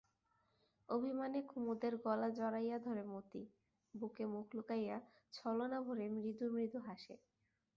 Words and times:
অভিমানে 0.89 1.39
কুমুদের 1.41 1.93
গলা 1.97 2.29
জড়াইয়া 2.29 2.77
ধরে 2.79 3.03
মতি, 3.03 3.43
বুকে 3.93 4.25
মুখ 4.25 4.47
লুকাইয়া 4.55 4.97
ছলনাভরে 5.33 6.05
মৃদু 6.15 6.45
মৃদু 6.51 6.79
হাসে। 6.79 7.15